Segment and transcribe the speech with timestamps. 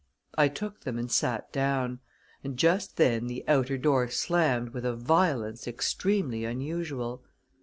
[0.35, 1.99] I took them and sat down;
[2.43, 7.21] and just then the outer door slammed with a violence extremely unusual.